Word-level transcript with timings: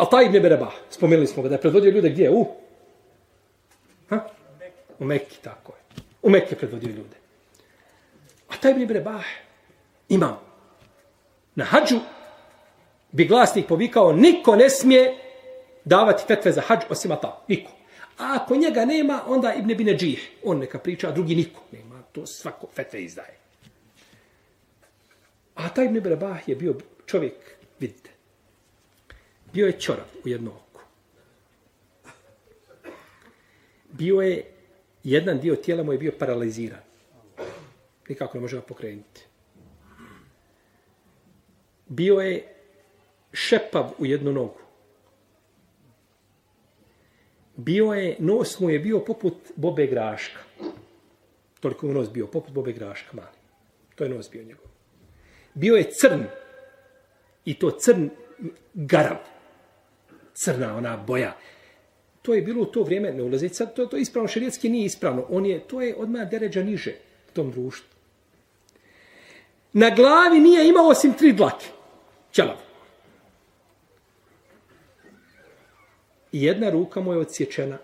A 0.00 0.08
taj 0.08 0.26
Ibn 0.26 0.40
Bereba, 0.42 0.72
spomenuli 0.90 1.26
smo 1.26 1.42
ga, 1.42 1.48
da 1.48 1.54
je 1.54 1.60
predvodio 1.60 1.90
ljude 1.90 2.10
gdje? 2.10 2.30
U? 2.30 2.46
Ha? 4.08 4.26
U 4.98 5.04
Mekki, 5.04 5.36
tako 5.42 5.72
je. 5.72 6.02
U 6.22 6.30
Mekki 6.30 6.54
je 6.54 6.58
predvodio 6.58 6.88
ljude. 6.88 7.16
A 8.48 8.56
taj 8.56 8.72
Ibn 8.72 8.86
Bereba, 8.86 9.20
imam. 10.08 10.38
Na 11.54 11.64
hađu 11.64 12.00
bi 13.12 13.24
glasnik 13.24 13.66
povikao, 13.66 14.12
niko 14.12 14.56
ne 14.56 14.70
smije 14.70 15.18
davati 15.84 16.24
fetve 16.26 16.52
za 16.52 16.60
hađ 16.60 16.78
osim 16.88 17.10
ta. 17.22 17.44
Niko. 17.48 17.70
A 18.18 18.38
ako 18.40 18.56
njega 18.56 18.84
nema, 18.84 19.20
onda 19.26 19.54
Ibn 19.54 19.76
Bine 19.76 19.96
Džih. 19.96 20.30
On 20.44 20.58
neka 20.58 20.78
priča, 20.78 21.08
a 21.08 21.12
drugi 21.12 21.34
niko 21.34 21.60
nema. 21.72 22.02
To 22.12 22.26
svako 22.26 22.66
fetve 22.74 23.02
izdaje. 23.02 23.36
A 25.54 25.68
taj 25.68 25.84
Ibn 25.84 26.00
Bereba 26.00 26.36
je 26.46 26.56
bio 26.56 26.74
čovjek, 27.06 27.34
vidite, 27.80 28.10
bio 29.52 29.66
je 29.66 29.80
čorav 29.80 30.06
u 30.24 30.28
jedno 30.28 30.50
oko. 30.50 30.82
Bio 33.92 34.20
je, 34.20 34.44
jedan 35.04 35.38
dio 35.38 35.56
tijela 35.56 35.82
mu 35.82 35.92
je 35.92 35.98
bio 35.98 36.12
paraliziran. 36.18 36.80
Nikako 38.08 38.38
ne 38.38 38.40
može 38.40 38.56
ga 38.56 38.62
pokrenuti. 38.62 39.24
Bio 41.88 42.14
je 42.20 42.54
šepav 43.32 43.90
u 43.98 44.06
jednu 44.06 44.32
nogu. 44.32 44.58
Bio 47.56 47.92
je, 47.92 48.16
nos 48.18 48.60
mu 48.60 48.70
je 48.70 48.78
bio 48.78 49.00
poput 49.00 49.34
bobe 49.56 49.86
graška. 49.86 50.40
Toliko 51.60 51.86
mu 51.86 51.92
nos 51.92 52.10
bio, 52.12 52.26
poput 52.26 52.52
bobe 52.52 52.72
graška 52.72 53.08
mali. 53.12 53.36
To 53.94 54.04
je 54.04 54.10
nos 54.10 54.30
bio 54.30 54.42
njegov. 54.42 54.66
Bio 55.54 55.76
je 55.76 55.90
crn. 55.90 56.24
I 57.44 57.54
to 57.58 57.70
crn 57.70 58.08
garav. 58.74 59.16
Crna 60.40 60.76
ona 60.76 60.96
boja. 60.96 61.36
To 62.22 62.34
je 62.34 62.42
bilo 62.42 62.62
u 62.62 62.66
to 62.66 62.82
vrijeme, 62.82 63.12
ne 63.12 63.22
ulazi 63.22 63.48
sad, 63.48 63.74
to, 63.74 63.86
to 63.86 63.96
je 63.96 64.02
ispravno, 64.02 64.28
šerijetski 64.28 64.68
nije 64.68 64.86
ispravno. 64.86 65.26
On 65.28 65.46
je, 65.46 65.60
to 65.60 65.80
je 65.80 65.94
odmah 65.96 66.30
deređa 66.30 66.62
niže 66.62 66.94
u 67.30 67.32
tom 67.32 67.50
društvu. 67.50 67.88
Na 69.72 69.90
glavi 69.90 70.40
nije 70.40 70.68
imao 70.68 70.88
osim 70.88 71.12
tri 71.12 71.32
dlake. 71.32 71.66
Ćelav. 72.32 72.56
I 76.32 76.44
jedna 76.44 76.70
ruka 76.70 77.00
mu 77.00 77.12
je 77.12 77.18
odsječena 77.18 77.78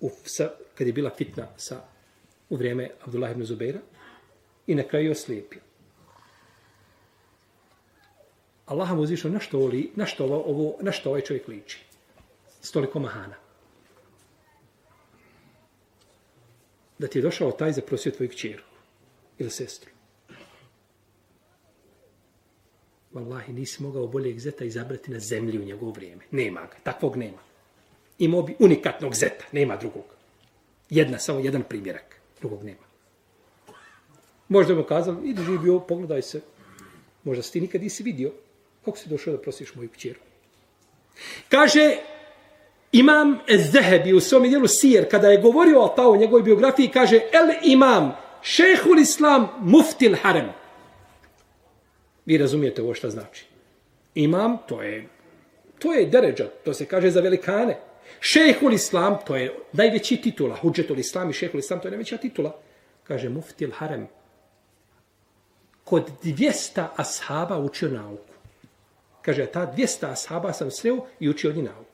u, 0.00 0.10
sa, 0.24 0.50
kad 0.74 0.86
je 0.86 0.92
bila 0.92 1.10
fitna 1.10 1.48
sa, 1.56 1.80
u 2.50 2.56
vrijeme 2.56 2.90
Abdullah 3.04 3.30
ibn 3.30 3.44
Zubeira 3.44 3.80
i 4.66 4.74
na 4.74 4.82
kraju 4.82 5.04
je 5.04 5.12
oslijepio. 5.12 5.60
Allah 8.66 8.92
mu 8.92 9.02
uzvišao 9.02 9.30
na 9.30 9.40
što, 9.40 9.58
oli, 9.58 9.90
na, 9.96 10.06
što 10.06 10.24
ovo, 10.24 10.42
ovo, 10.46 10.76
na 10.80 10.92
što 10.92 11.08
ovaj 11.08 11.20
čovjek 11.20 11.48
liči. 11.48 11.78
Stoliko 12.60 12.98
mahana. 12.98 13.34
Da 16.98 17.08
ti 17.08 17.18
je 17.18 17.22
došao 17.22 17.52
taj 17.52 17.72
zaprosio 17.72 18.12
tvoju 18.12 18.30
kćeru 18.30 18.62
ili 19.38 19.50
sestru. 19.50 19.90
Wallahi, 23.14 23.52
nisi 23.52 23.82
mogao 23.82 24.06
boljeg 24.06 24.38
zeta 24.38 24.64
izabrati 24.64 25.10
na 25.10 25.20
zemlji 25.20 25.58
u 25.58 25.64
njegovo 25.64 25.92
vrijeme. 25.92 26.24
Nema 26.30 26.60
ga, 26.60 26.76
takvog 26.82 27.16
nema. 27.16 27.38
Imao 28.18 28.42
bi 28.42 28.56
unikatnog 28.58 29.14
zeta, 29.14 29.44
nema 29.52 29.76
drugog. 29.76 30.04
Jedna, 30.90 31.18
samo 31.18 31.40
jedan 31.40 31.62
primjerak, 31.68 32.20
drugog 32.40 32.64
nema. 32.64 32.92
Možda 34.48 34.74
mu 34.74 34.84
kazali, 34.84 35.28
idi 35.28 35.42
živio, 35.42 35.80
pogledaj 35.80 36.22
se. 36.22 36.40
Možda 37.24 37.42
si 37.42 37.52
ti 37.52 37.60
nikad 37.60 37.82
nisi 37.82 38.02
vidio. 38.02 38.32
Kako 38.84 38.98
si 38.98 39.08
došao 39.08 39.32
da 39.32 39.42
prosiš 39.42 39.74
moju 39.74 39.88
kćeru? 39.88 40.20
Kaže, 41.48 41.96
imam 42.92 43.38
Zehebi 43.72 44.12
u 44.12 44.20
svom 44.20 44.42
dijelu 44.42 44.68
Sijer, 44.68 45.10
kada 45.10 45.28
je 45.28 45.40
govorio 45.40 45.80
o 45.80 45.88
ta 45.88 46.08
u 46.08 46.16
njegovoj 46.16 46.42
biografiji, 46.42 46.88
kaže, 46.88 47.16
el 47.16 47.48
imam, 47.62 48.16
šehul 48.42 48.98
islam, 48.98 49.48
muftil 49.60 50.16
harem. 50.22 50.48
Vi 52.26 52.38
razumijete 52.38 52.82
ovo 52.82 52.94
šta 52.94 53.10
znači. 53.10 53.46
Imam, 54.14 54.58
to 54.68 54.82
je, 54.82 55.08
to 55.78 55.92
je 55.92 56.06
deređa, 56.06 56.48
to 56.64 56.74
se 56.74 56.86
kaže 56.86 57.10
za 57.10 57.20
velikane. 57.20 57.78
Šehul 58.20 58.72
islam, 58.72 59.18
to 59.26 59.36
je 59.36 59.54
najveći 59.72 60.16
titula. 60.16 60.56
Huđetul 60.56 60.98
islam 60.98 61.30
i 61.30 61.32
šehul 61.32 61.58
islam, 61.58 61.80
to 61.80 61.88
je 61.88 61.90
najveća 61.90 62.16
titula. 62.16 62.56
Kaže, 63.04 63.28
muftil 63.28 63.70
harem. 63.72 64.08
Kod 65.84 66.10
200 66.22 66.86
ashaba 66.96 67.58
učio 67.58 67.88
nauku. 67.88 68.31
Kaže, 69.22 69.46
ta 69.46 69.72
200 69.76 70.12
ashaba 70.12 70.52
sam 70.52 70.70
sreo 70.70 71.06
i 71.20 71.28
učio 71.28 71.50
od 71.50 71.56
njih 71.56 71.64
nauku. 71.64 71.92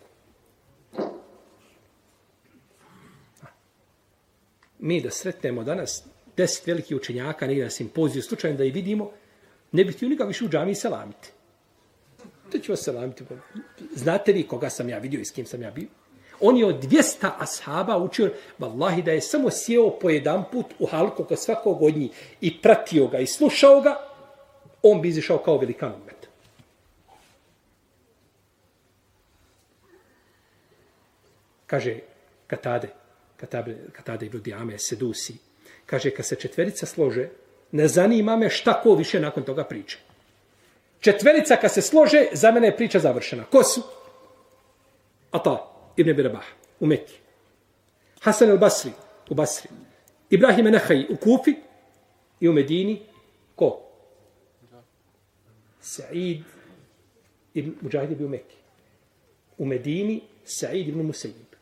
Mi 4.78 5.00
da 5.00 5.10
sretnemo 5.10 5.64
danas 5.64 6.04
deset 6.36 6.66
velikih 6.66 6.96
učenjaka, 6.96 7.46
negdje 7.46 7.64
na 7.64 7.70
simpoziju, 7.70 8.22
slučajno 8.22 8.56
da 8.56 8.64
i 8.64 8.70
vidimo, 8.70 9.10
ne 9.72 9.84
bih 9.84 9.96
htio 9.96 10.08
nikak 10.08 10.28
više 10.28 10.44
u 10.44 10.48
džami 10.48 10.74
selamiti. 10.74 11.28
To 12.52 12.58
ću 12.58 12.72
vas 12.72 12.80
selamiti. 12.80 13.24
Znate 13.94 14.32
li 14.32 14.46
koga 14.46 14.70
sam 14.70 14.88
ja 14.88 14.98
vidio 14.98 15.20
i 15.20 15.24
s 15.24 15.30
kim 15.30 15.46
sam 15.46 15.62
ja 15.62 15.70
bio? 15.70 15.88
On 16.40 16.56
je 16.56 16.66
od 16.66 16.84
200 16.84 17.30
ashaba 17.38 17.96
učio, 17.96 18.32
vallahi, 18.58 19.02
da 19.02 19.12
je 19.12 19.20
samo 19.20 19.50
sjeo 19.50 19.90
po 19.90 20.10
jedan 20.10 20.44
put 20.52 20.66
u 20.78 20.86
halku 20.86 21.24
kod 21.24 21.38
svakog 21.38 21.82
od 21.82 21.96
njih 21.96 22.10
i 22.40 22.60
pratio 22.62 23.06
ga 23.06 23.18
i 23.18 23.26
slušao 23.26 23.80
ga, 23.80 23.96
on 24.82 25.02
bi 25.02 25.08
izišao 25.08 25.38
kao 25.38 25.58
velikan 25.58 25.92
umet. 26.02 26.17
Kaže 31.68 32.00
Katade, 32.48 32.88
Katade, 33.36 33.76
Katade 33.92 34.26
ibn 34.26 34.40
Diame, 34.42 34.78
Sedusi, 34.78 35.36
kaže, 35.86 36.10
kad 36.10 36.26
se 36.26 36.36
četverica 36.36 36.86
slože, 36.86 37.28
ne 37.72 37.88
zanima 37.88 38.36
me 38.36 38.50
šta 38.50 38.80
ko 38.82 38.94
više 38.94 39.20
nakon 39.20 39.44
toga 39.44 39.64
priče. 39.64 39.98
Četverica 41.00 41.56
kad 41.56 41.72
se 41.72 41.82
slože, 41.82 42.26
za 42.32 42.50
mene 42.50 42.66
je 42.66 42.76
priča 42.76 42.98
završena. 42.98 43.44
Ko 43.44 43.62
su? 43.64 43.82
Ata 45.30 45.74
Ibn 45.96 46.16
Birabah, 46.16 46.44
u 46.80 46.86
Mekki. 46.86 47.14
Hasan 48.20 48.50
al-Basri, 48.50 48.90
u 49.30 49.34
Basri. 49.34 49.70
Ibrahim 50.30 50.64
Nehaj, 50.64 51.06
u 51.10 51.16
Kufi. 51.16 51.54
I 52.40 52.48
u 52.48 52.52
Medini, 52.52 53.02
ko? 53.56 53.82
Sa'id 55.80 56.42
ibn 57.54 57.74
Mujahid 57.80 58.18
bi 58.18 58.24
u 58.24 58.28
Mekki. 58.28 58.56
U 59.58 59.66
Medini, 59.66 60.22
Sa'id 60.44 60.88
ibn 60.88 61.02
Musaib. 61.02 61.57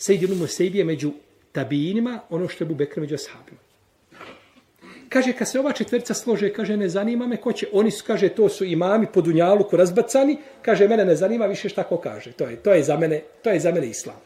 Sejid 0.00 0.22
ibn 0.22 0.40
Musayyib 0.40 0.74
je 0.74 0.84
među 0.84 1.12
tabijinima, 1.52 2.20
ono 2.30 2.48
što 2.48 2.64
je 2.64 2.68
Bubekr 2.68 3.00
među 3.00 3.14
ashabima 3.14 3.60
kaže, 5.10 5.32
kad 5.32 5.48
se 5.48 5.60
ova 5.60 5.72
četvrca 5.72 6.14
slože, 6.14 6.52
kaže, 6.52 6.76
ne 6.76 6.88
zanima 6.88 7.26
me 7.26 7.36
ko 7.36 7.52
će, 7.52 7.66
oni 7.72 7.90
su, 7.90 8.04
kaže, 8.06 8.28
to 8.28 8.48
su 8.48 8.64
imami 8.64 9.06
po 9.12 9.20
Dunjaluku 9.20 9.76
razbacani, 9.76 10.36
kaže, 10.62 10.88
mene 10.88 11.04
ne 11.04 11.16
zanima 11.16 11.46
više 11.46 11.68
šta 11.68 11.82
ko 11.82 11.96
kaže. 11.98 12.32
To 12.32 12.46
je, 12.46 12.56
to 12.56 12.72
je, 12.72 12.82
za, 12.82 12.96
mene, 12.96 13.22
to 13.42 13.50
je 13.50 13.60
za 13.60 13.72
mene 13.72 13.88
islam. 13.90 14.16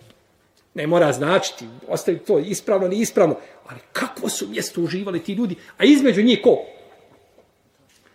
Ne 0.74 0.86
mora 0.86 1.12
značiti, 1.12 1.64
ostavi 1.88 2.18
to 2.18 2.38
ispravno, 2.38 2.88
ni 2.88 3.00
ispravno, 3.00 3.36
ali 3.66 3.80
kako 3.92 4.28
su 4.28 4.48
mjesto 4.48 4.80
uživali 4.80 5.22
ti 5.22 5.32
ljudi, 5.32 5.56
a 5.78 5.84
između 5.84 6.22
njih 6.22 6.40
ko? 6.42 6.58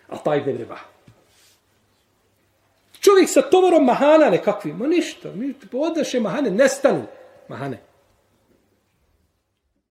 A 0.09 0.17
taj 0.17 0.45
ne 0.45 0.55
treba. 0.55 0.77
Čovjek 2.99 3.29
sa 3.29 3.41
tovarom 3.41 3.85
mahana 3.85 4.29
nekakvim, 4.29 4.77
ma 4.77 4.87
ništa, 4.87 5.31
ništa 5.35 5.67
odaše 5.73 6.19
mahane, 6.19 6.51
nestanu 6.51 7.05
mahane. 7.49 7.79